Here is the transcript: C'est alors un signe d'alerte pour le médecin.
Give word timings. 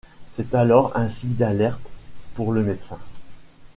C'est 0.31 0.55
alors 0.55 0.97
un 0.97 1.09
signe 1.09 1.35
d'alerte 1.35 1.87
pour 2.33 2.53
le 2.53 2.63
médecin. 2.63 2.97